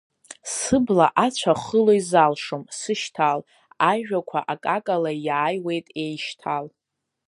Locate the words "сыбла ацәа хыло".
0.53-1.93